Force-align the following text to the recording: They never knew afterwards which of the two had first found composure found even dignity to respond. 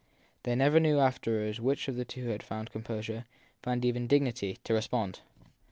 They 0.41 0.55
never 0.55 0.79
knew 0.79 0.97
afterwards 0.99 1.59
which 1.61 1.87
of 1.87 1.95
the 1.95 2.05
two 2.05 2.25
had 2.29 2.39
first 2.41 2.49
found 2.49 2.71
composure 2.71 3.25
found 3.61 3.85
even 3.85 4.07
dignity 4.07 4.57
to 4.63 4.73
respond. 4.73 5.19